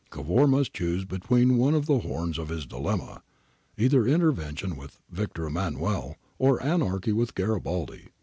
]'Cavour 0.09 0.47
must 0.47 0.73
choose 0.73 1.05
between 1.05 1.57
one 1.57 1.75
of 1.75 1.85
the 1.85 1.99
horns 1.99 2.39
of 2.39 2.49
his 2.49 2.65
dilemma. 2.65 3.21
Either 3.77 4.07
inter\'ention 4.07 4.75
with 4.75 4.97
Victor 5.11 5.45
Emmanuel, 5.45 6.15
or 6.39 6.59
anarchy 6.63 7.11
with 7.13 7.35
Garibaldi. 7.35 8.07